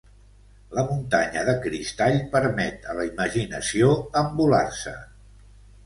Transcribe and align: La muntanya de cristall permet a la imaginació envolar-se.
La 0.77 0.85
muntanya 0.87 1.43
de 1.51 1.55
cristall 1.67 2.19
permet 2.33 2.89
a 2.95 2.99
la 3.03 3.07
imaginació 3.13 3.95
envolar-se. 4.27 5.01